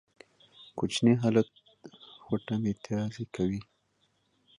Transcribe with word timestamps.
کوچنی 0.77 1.13
هلک 1.23 1.47
تر 1.83 1.91
خوټه 2.23 2.55
ميتيازې 2.63 3.23
کوي 3.35 3.61